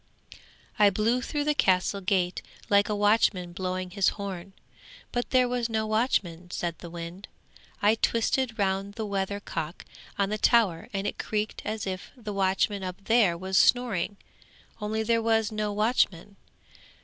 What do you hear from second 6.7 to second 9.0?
the wind. 'I twisted round